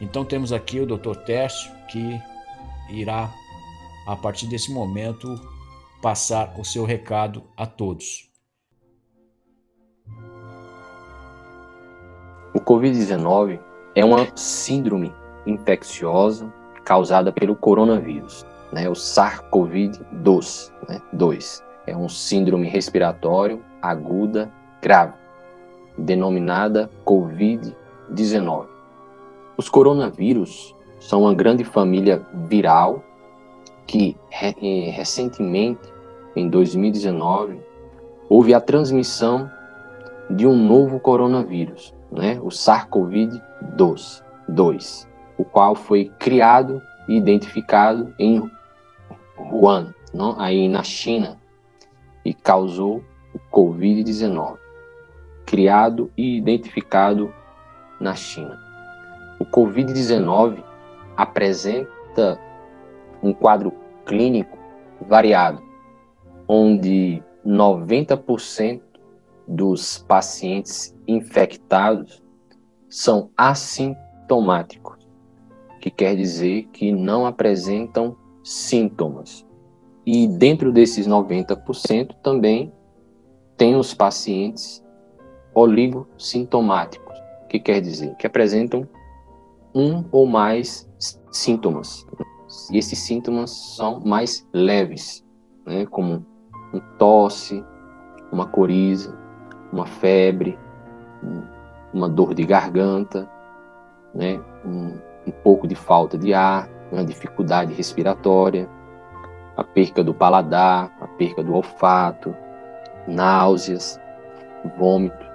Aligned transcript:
Então 0.00 0.24
temos 0.24 0.52
aqui 0.52 0.80
o 0.80 0.86
Dr. 0.86 1.14
Tércio 1.26 1.70
que 1.88 2.20
irá, 2.88 3.30
a 4.06 4.16
partir 4.16 4.46
desse 4.46 4.72
momento, 4.72 5.38
passar 6.00 6.54
o 6.58 6.64
seu 6.64 6.84
recado 6.84 7.44
a 7.56 7.66
todos. 7.66 8.30
O 12.54 12.60
Covid-19 12.60 13.60
é 13.94 14.04
uma 14.04 14.26
síndrome 14.36 15.12
infecciosa 15.46 16.52
causada 16.84 17.30
pelo 17.30 17.54
coronavírus, 17.54 18.44
né, 18.72 18.88
o 18.88 18.92
SARS-CoV-2. 18.92 20.72
Né, 20.88 21.00
2. 21.12 21.64
É 21.86 21.96
um 21.96 22.08
síndrome 22.08 22.68
respiratório 22.68 23.62
aguda 23.82 24.50
grave, 24.80 25.14
denominada 25.96 26.90
Covid-19. 27.04 27.79
Os 29.56 29.68
coronavírus 29.68 30.74
são 30.98 31.22
uma 31.22 31.34
grande 31.34 31.64
família 31.64 32.26
viral 32.48 33.02
que 33.86 34.16
eh, 34.30 34.90
recentemente, 34.90 35.92
em 36.36 36.48
2019, 36.48 37.60
houve 38.28 38.54
a 38.54 38.60
transmissão 38.60 39.50
de 40.30 40.46
um 40.46 40.56
novo 40.56 41.00
coronavírus, 41.00 41.92
né, 42.10 42.38
o 42.40 42.48
SARS-CoV-2, 42.48 44.22
2, 44.48 45.08
o 45.36 45.44
qual 45.44 45.74
foi 45.74 46.12
criado 46.18 46.80
e 47.08 47.16
identificado 47.16 48.14
em 48.18 48.48
Wuhan, 49.36 49.92
não, 50.14 50.40
aí 50.40 50.68
na 50.68 50.84
China, 50.84 51.36
e 52.24 52.32
causou 52.32 53.02
o 53.34 53.38
Covid-19, 53.52 54.56
criado 55.44 56.10
e 56.16 56.36
identificado 56.36 57.34
na 58.00 58.14
China. 58.14 58.58
O 59.38 59.44
Covid-19 59.44 60.62
apresenta 61.16 62.38
um 63.22 63.32
quadro 63.32 63.72
clínico 64.06 64.58
variado, 65.06 65.62
onde 66.48 67.22
90% 67.46 68.80
dos 69.46 69.98
pacientes 69.98 70.96
infectados 71.06 72.22
são 72.88 73.30
assintomáticos, 73.36 75.06
que 75.80 75.90
quer 75.90 76.16
dizer 76.16 76.68
que 76.72 76.92
não 76.92 77.26
apresentam 77.26 78.16
sintomas. 78.42 79.46
E 80.04 80.26
dentro 80.26 80.72
desses 80.72 81.06
90% 81.06 82.14
também 82.22 82.72
tem 83.56 83.76
os 83.76 83.92
pacientes 83.92 84.84
oligossintomáticos, 85.54 87.18
que 87.50 87.58
quer 87.58 87.80
dizer 87.80 88.14
que 88.14 88.26
apresentam 88.26 88.88
um 89.74 90.04
ou 90.12 90.24
mais 90.24 90.88
sintomas. 91.32 92.06
E 92.70 92.78
esses 92.78 92.98
sintomas 93.00 93.50
são 93.76 94.00
mais 94.00 94.46
leves, 94.52 95.24
né, 95.66 95.84
como 95.86 96.24
um 96.72 96.80
tosse, 96.96 97.64
uma 98.32 98.46
coriza, 98.46 99.18
uma 99.72 99.84
febre, 99.84 100.56
uma 101.92 102.08
dor 102.08 102.34
de 102.34 102.44
garganta, 102.44 103.28
né, 104.14 104.40
um, 104.64 104.96
um 105.26 105.32
pouco 105.42 105.66
de 105.66 105.74
falta 105.74 106.16
de 106.16 106.32
ar, 106.32 106.68
uma 106.92 107.04
dificuldade 107.04 107.74
respiratória, 107.74 108.68
a 109.56 109.64
perca 109.64 110.04
do 110.04 110.14
paladar, 110.14 110.96
a 111.00 111.06
perca 111.06 111.42
do 111.42 111.54
olfato, 111.54 112.34
náuseas, 113.08 114.00
vômito. 114.78 115.28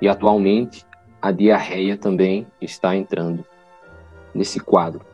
E 0.00 0.08
atualmente 0.08 0.86
a 1.20 1.30
diarreia 1.30 1.96
também 1.96 2.46
está 2.60 2.96
entrando 2.96 3.44
nesse 4.34 4.60
quadro. 4.60 5.04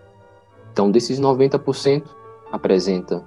Então, 0.72 0.90
desses 0.90 1.20
90%, 1.20 2.04
apresenta, 2.52 3.24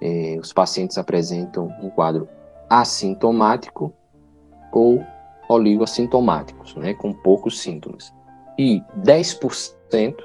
eh, 0.00 0.38
os 0.40 0.52
pacientes 0.52 0.98
apresentam 0.98 1.66
um 1.82 1.90
quadro 1.90 2.28
assintomático 2.70 3.92
ou 4.72 5.04
oligoassintomáticos, 5.48 6.74
né, 6.76 6.94
com 6.94 7.12
poucos 7.12 7.60
sintomas. 7.60 8.12
E 8.58 8.82
10% 8.98 10.16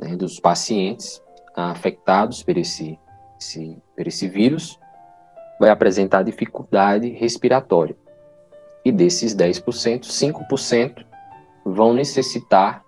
né, 0.00 0.16
dos 0.16 0.38
pacientes 0.38 1.22
afetados 1.54 2.42
por 2.42 2.56
esse, 2.56 2.98
esse, 3.38 3.76
por 3.96 4.06
esse 4.06 4.28
vírus 4.28 4.78
vai 5.58 5.70
apresentar 5.70 6.22
dificuldade 6.22 7.08
respiratória. 7.10 7.96
E 8.84 8.90
desses 8.90 9.34
10%, 9.34 10.04
5% 10.04 11.04
vão 11.64 11.92
necessitar 11.92 12.84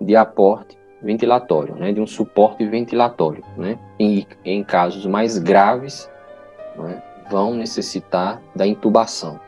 de 0.00 0.14
aporte 0.14 0.76
ventilatório, 1.02 1.74
né, 1.74 1.92
de 1.92 2.00
um 2.00 2.06
suporte 2.06 2.66
ventilatório. 2.66 3.44
Né, 3.56 3.78
em, 3.98 4.26
em 4.44 4.64
casos 4.64 5.06
mais 5.06 5.38
graves, 5.38 6.10
né, 6.76 7.02
vão 7.30 7.54
necessitar 7.54 8.42
da 8.54 8.66
intubação. 8.66 9.40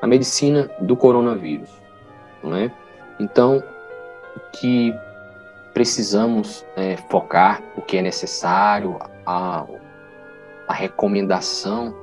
A 0.00 0.06
medicina 0.06 0.70
do 0.80 0.96
coronavírus. 0.96 1.70
Né? 2.42 2.72
Então, 3.20 3.62
o 4.36 4.40
que 4.58 4.92
precisamos 5.72 6.66
é, 6.76 6.96
focar, 7.08 7.62
o 7.76 7.82
que 7.82 7.96
é 7.96 8.02
necessário, 8.02 8.98
a, 9.24 9.64
a 10.66 10.74
recomendação 10.74 11.94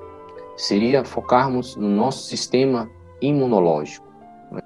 seria 0.55 1.03
focarmos 1.03 1.75
no 1.75 1.89
nosso 1.89 2.23
sistema 2.23 2.89
imunológico. 3.21 4.07
Né? 4.51 4.61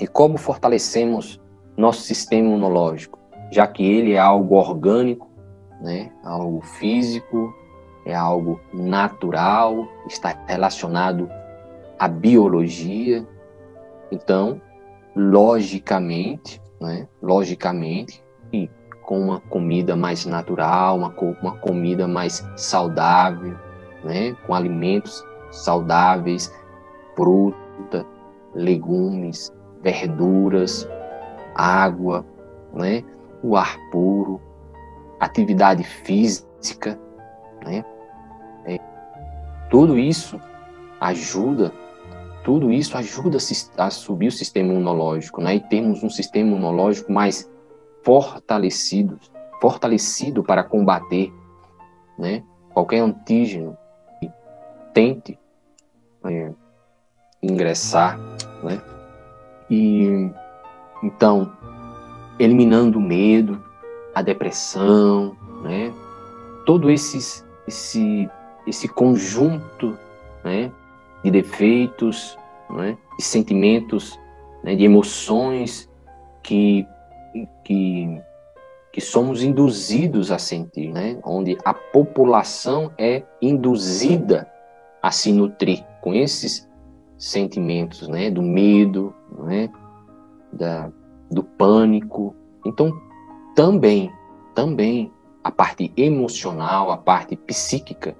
E 0.00 0.06
como 0.06 0.36
fortalecemos 0.38 1.40
nosso 1.76 2.02
sistema 2.02 2.48
imunológico? 2.48 3.18
Já 3.50 3.66
que 3.66 3.84
ele 3.84 4.12
é 4.12 4.18
algo 4.18 4.54
orgânico, 4.56 5.28
né? 5.80 6.10
algo 6.24 6.60
físico, 6.62 7.52
é 8.04 8.14
algo 8.14 8.60
natural, 8.72 9.86
está 10.06 10.36
relacionado 10.46 11.28
à 11.98 12.08
biologia. 12.08 13.26
Então, 14.10 14.60
logicamente, 15.14 16.60
né? 16.80 17.06
logicamente, 17.22 18.22
e 18.52 18.70
com 19.02 19.20
uma 19.20 19.40
comida 19.40 19.96
mais 19.96 20.24
natural, 20.24 20.96
uma, 20.96 21.14
uma 21.42 21.56
comida 21.58 22.06
mais 22.06 22.46
saudável, 22.56 23.56
né? 24.04 24.34
com 24.46 24.54
alimentos 24.54 25.24
saudáveis, 25.50 26.52
fruta, 27.82 28.06
legumes, 28.54 29.52
verduras, 29.82 30.88
água, 31.54 32.24
né? 32.72 33.04
o 33.42 33.56
ar 33.56 33.76
puro, 33.90 34.40
atividade 35.18 35.82
física, 35.82 36.98
né? 37.64 37.84
É, 38.64 38.78
tudo 39.68 39.98
isso 39.98 40.40
ajuda, 41.00 41.72
tudo 42.44 42.70
isso 42.70 42.96
ajuda 42.96 43.38
a 43.76 43.90
subir 43.90 44.28
o 44.28 44.32
sistema 44.32 44.72
imunológico, 44.72 45.40
né? 45.40 45.56
E 45.56 45.60
temos 45.60 46.02
um 46.02 46.10
sistema 46.10 46.50
imunológico 46.50 47.12
mais 47.12 47.50
fortalecido, 48.04 49.18
fortalecido 49.60 50.42
para 50.42 50.62
combater, 50.62 51.32
né? 52.16 52.44
Qualquer 52.72 53.00
antígeno 53.00 53.76
que 54.20 54.30
tente 54.94 55.38
é, 56.24 56.52
ingressar, 57.52 58.18
né? 58.62 58.80
E 59.70 60.30
então, 61.02 61.52
eliminando 62.38 62.98
o 62.98 63.02
medo, 63.02 63.62
a 64.14 64.22
depressão, 64.22 65.36
né? 65.62 65.92
Todos 66.64 66.90
esses 66.90 67.44
esse, 67.66 68.28
esse 68.66 68.88
conjunto 68.88 69.96
né, 70.44 70.70
de 71.22 71.30
defeitos, 71.30 72.36
né, 72.70 72.96
de 73.16 73.24
sentimentos, 73.24 74.18
né, 74.62 74.74
de 74.74 74.84
emoções 74.84 75.88
que, 76.42 76.86
que, 77.64 78.20
que 78.92 79.00
somos 79.00 79.42
induzidos 79.42 80.30
a 80.30 80.38
sentir, 80.38 80.92
né, 80.92 81.18
onde 81.24 81.56
a 81.64 81.72
população 81.72 82.92
é 82.98 83.22
induzida 83.40 84.50
a 85.02 85.10
se 85.10 85.32
nutrir 85.32 85.84
com 86.00 86.14
esses 86.14 86.68
sentimentos 87.22 88.08
né, 88.08 88.28
do 88.30 88.42
medo, 88.42 89.14
né, 89.44 89.70
da, 90.52 90.90
do 91.30 91.44
pânico. 91.44 92.34
Então, 92.66 92.92
também, 93.54 94.10
também 94.56 95.12
a 95.44 95.50
parte 95.52 95.92
emocional, 95.96 96.90
a 96.90 96.96
parte 96.96 97.36
psíquica, 97.36 98.16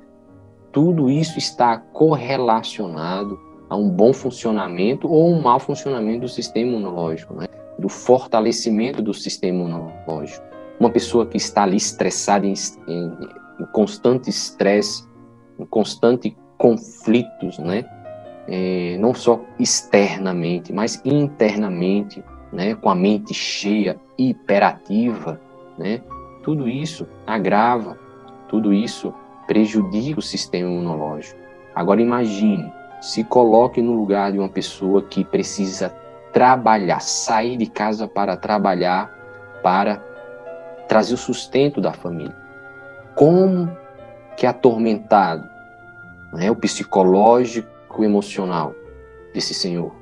tudo 0.70 1.10
isso 1.10 1.36
está 1.36 1.76
correlacionado 1.76 3.38
a 3.68 3.74
um 3.74 3.90
bom 3.90 4.12
funcionamento 4.12 5.10
ou 5.10 5.32
um 5.32 5.42
mau 5.42 5.58
funcionamento 5.58 6.20
do 6.20 6.28
sistema 6.28 6.70
imunológico, 6.70 7.34
né? 7.34 7.46
do 7.80 7.88
fortalecimento 7.88 9.02
do 9.02 9.12
sistema 9.12 9.58
imunológico. 9.58 10.46
Uma 10.78 10.90
pessoa 10.90 11.26
que 11.26 11.36
está 11.36 11.64
ali 11.64 11.76
estressada, 11.76 12.46
em, 12.46 12.54
em, 12.86 13.12
em 13.60 13.66
constante 13.72 14.30
estresse, 14.30 15.04
em 15.58 15.66
constante 15.66 16.36
conflitos, 16.56 17.58
né? 17.58 17.84
É, 18.48 18.96
não 18.98 19.14
só 19.14 19.40
externamente, 19.58 20.72
mas 20.72 21.00
internamente, 21.04 22.24
né, 22.52 22.74
com 22.74 22.90
a 22.90 22.94
mente 22.94 23.32
cheia, 23.32 23.98
hiperativa, 24.18 25.40
né, 25.78 26.02
tudo 26.42 26.68
isso 26.68 27.06
agrava, 27.26 27.96
tudo 28.48 28.72
isso 28.74 29.14
prejudica 29.46 30.18
o 30.18 30.22
sistema 30.22 30.68
imunológico. 30.68 31.38
Agora 31.74 32.02
imagine, 32.02 32.72
se 33.00 33.24
coloque 33.24 33.80
no 33.80 33.94
lugar 33.94 34.32
de 34.32 34.38
uma 34.38 34.48
pessoa 34.48 35.02
que 35.02 35.24
precisa 35.24 35.94
trabalhar, 36.32 37.00
sair 37.00 37.56
de 37.56 37.66
casa 37.66 38.08
para 38.08 38.36
trabalhar, 38.36 39.10
para 39.62 40.02
trazer 40.88 41.14
o 41.14 41.18
sustento 41.18 41.80
da 41.80 41.92
família. 41.92 42.36
Como 43.14 43.70
que 44.36 44.46
é 44.46 44.48
atormentado 44.48 45.48
né, 46.32 46.50
o 46.50 46.56
psicológico, 46.56 47.68
emocional 48.00 48.74
desse 49.34 49.54
senhor, 49.54 49.92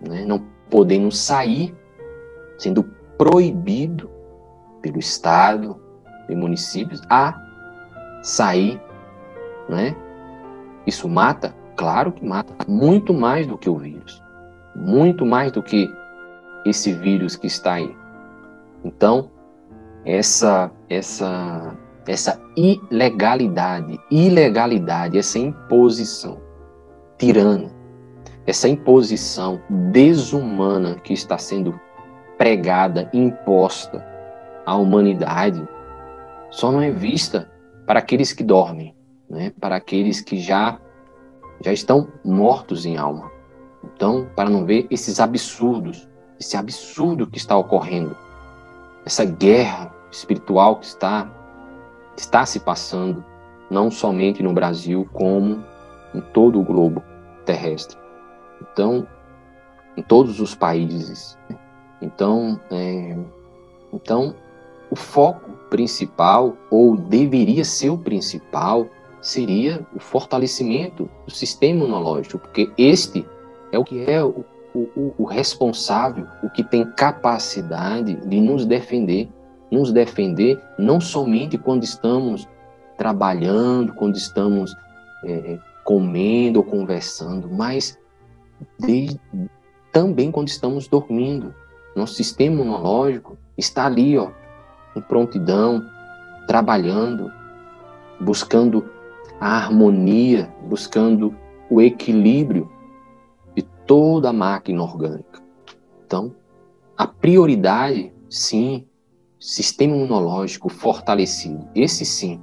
né, 0.00 0.24
não 0.24 0.44
podendo 0.70 1.10
sair, 1.10 1.74
sendo 2.58 2.82
proibido 3.16 4.10
pelo 4.82 4.98
Estado 4.98 5.80
e 6.28 6.34
municípios 6.34 7.00
a 7.08 7.34
sair, 8.22 8.80
né? 9.68 9.94
Isso 10.86 11.08
mata? 11.08 11.54
Claro 11.76 12.12
que 12.12 12.24
mata. 12.24 12.54
Muito 12.68 13.12
mais 13.12 13.46
do 13.46 13.58
que 13.58 13.68
o 13.68 13.76
vírus. 13.76 14.22
Muito 14.74 15.26
mais 15.26 15.52
do 15.52 15.62
que 15.62 15.88
esse 16.64 16.92
vírus 16.92 17.36
que 17.36 17.46
está 17.46 17.74
aí. 17.74 17.94
Então, 18.84 19.30
essa 20.04 20.70
essa 20.88 21.76
essa 22.06 22.40
ilegalidade, 22.56 23.98
ilegalidade, 24.10 25.18
essa 25.18 25.38
imposição 25.38 26.45
tirana, 27.18 27.70
essa 28.46 28.68
imposição 28.68 29.60
desumana 29.68 30.96
que 30.96 31.12
está 31.12 31.36
sendo 31.36 31.78
pregada, 32.38 33.10
imposta 33.12 34.04
à 34.64 34.76
humanidade, 34.76 35.66
só 36.50 36.70
não 36.70 36.80
é 36.80 36.90
vista 36.90 37.50
para 37.86 37.98
aqueles 37.98 38.32
que 38.32 38.44
dormem, 38.44 38.94
né? 39.28 39.52
para 39.60 39.76
aqueles 39.76 40.20
que 40.20 40.38
já, 40.38 40.78
já 41.64 41.72
estão 41.72 42.08
mortos 42.24 42.86
em 42.86 42.96
alma. 42.96 43.30
Então, 43.84 44.28
para 44.34 44.50
não 44.50 44.64
ver 44.64 44.86
esses 44.90 45.20
absurdos, 45.20 46.08
esse 46.38 46.56
absurdo 46.56 47.26
que 47.26 47.38
está 47.38 47.56
ocorrendo, 47.56 48.16
essa 49.04 49.24
guerra 49.24 49.94
espiritual 50.10 50.76
que 50.76 50.86
está, 50.86 51.30
está 52.16 52.44
se 52.44 52.60
passando, 52.60 53.24
não 53.70 53.90
somente 53.90 54.42
no 54.42 54.52
Brasil, 54.52 55.08
como 55.12 55.64
em 56.14 56.20
todo 56.20 56.60
o 56.60 56.64
globo 56.64 57.02
terrestre. 57.44 57.98
Então, 58.60 59.06
em 59.96 60.02
todos 60.02 60.40
os 60.40 60.54
países. 60.54 61.38
Então, 62.00 62.60
é, 62.70 63.16
então 63.92 64.34
o 64.90 64.96
foco 64.96 65.50
principal, 65.68 66.56
ou 66.70 66.96
deveria 66.96 67.64
ser 67.64 67.90
o 67.90 67.98
principal, 67.98 68.86
seria 69.20 69.84
o 69.94 69.98
fortalecimento 69.98 71.08
do 71.24 71.30
sistema 71.32 71.80
imunológico, 71.80 72.38
porque 72.38 72.70
este 72.78 73.26
é 73.72 73.78
o 73.78 73.84
que 73.84 74.08
é 74.08 74.22
o, 74.22 74.44
o, 74.74 75.14
o 75.18 75.24
responsável, 75.24 76.26
o 76.42 76.50
que 76.50 76.62
tem 76.62 76.84
capacidade 76.92 78.14
de 78.14 78.40
nos 78.40 78.64
defender. 78.64 79.28
Nos 79.68 79.92
defender 79.92 80.62
não 80.78 81.00
somente 81.00 81.58
quando 81.58 81.82
estamos 81.82 82.46
trabalhando, 82.96 83.92
quando 83.94 84.16
estamos 84.16 84.76
é, 85.24 85.58
comendo 85.86 86.58
ou 86.58 86.64
conversando, 86.64 87.48
mas 87.48 87.96
também 89.92 90.32
quando 90.32 90.48
estamos 90.48 90.88
dormindo. 90.88 91.54
Nosso 91.94 92.14
sistema 92.14 92.56
imunológico 92.56 93.38
está 93.56 93.86
ali, 93.86 94.18
ó, 94.18 94.32
em 94.96 95.00
prontidão, 95.00 95.80
trabalhando, 96.48 97.30
buscando 98.20 98.84
a 99.40 99.56
harmonia, 99.56 100.52
buscando 100.68 101.32
o 101.70 101.80
equilíbrio 101.80 102.68
de 103.54 103.62
toda 103.86 104.30
a 104.30 104.32
máquina 104.32 104.82
orgânica. 104.82 105.40
Então, 106.04 106.34
a 106.98 107.06
prioridade, 107.06 108.12
sim, 108.28 108.88
sistema 109.38 109.94
imunológico 109.94 110.68
fortalecido. 110.68 111.68
Esse 111.76 112.04
sim 112.04 112.42